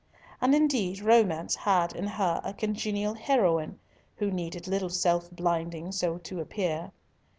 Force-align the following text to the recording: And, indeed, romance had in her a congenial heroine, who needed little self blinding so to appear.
And, 0.41 0.55
indeed, 0.55 0.99
romance 0.99 1.53
had 1.53 1.93
in 1.93 2.07
her 2.07 2.41
a 2.43 2.55
congenial 2.55 3.13
heroine, 3.13 3.79
who 4.15 4.31
needed 4.31 4.67
little 4.67 4.89
self 4.89 5.29
blinding 5.29 5.91
so 5.91 6.17
to 6.17 6.39
appear. 6.39 6.91